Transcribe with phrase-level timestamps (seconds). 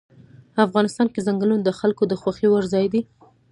[0.65, 3.01] افغانستان کې ځنګلونه د خلکو د خوښې وړ ځای دی.